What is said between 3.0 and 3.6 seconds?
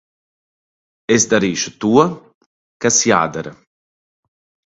jādara.